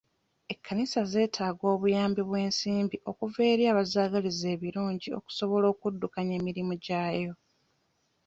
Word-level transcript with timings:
Ekkanisa 0.53 1.01
zeetaaga 1.11 1.65
obuyambi 1.73 2.21
bw'ensimbi 2.29 2.97
okuva 3.09 3.39
eri 3.53 3.63
abazaagaliza 3.71 4.45
ebirungi 4.55 5.07
okusobola 5.17 5.65
oluddukanya 5.73 6.33
emirimu 6.39 6.73
gyago. 6.85 7.33